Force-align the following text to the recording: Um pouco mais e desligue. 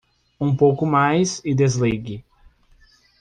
Um 0.39 0.55
pouco 0.57 0.83
mais 0.83 1.43
e 1.45 1.53
desligue. 1.53 2.25